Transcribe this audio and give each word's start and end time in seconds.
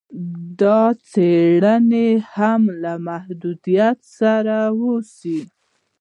دا 0.59 0.79
څېړني 1.09 2.09
هم 2.35 2.61
له 2.81 2.93
محدویت 3.07 3.99
سره 4.17 4.57
وسوې 4.81 5.41